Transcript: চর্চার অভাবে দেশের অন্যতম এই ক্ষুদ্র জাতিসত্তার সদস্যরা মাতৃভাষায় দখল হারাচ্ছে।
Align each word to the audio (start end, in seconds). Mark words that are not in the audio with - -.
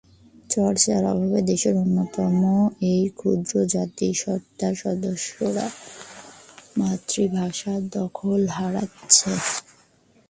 চর্চার 0.49 1.01
অভাবে 1.05 1.39
দেশের 1.51 1.75
অন্যতম 1.77 2.35
এই 2.91 3.03
ক্ষুদ্র 3.17 3.53
জাতিসত্তার 3.73 4.73
সদস্যরা 4.83 5.65
মাতৃভাষায় 6.79 7.83
দখল 7.97 8.41
হারাচ্ছে। 8.57 9.31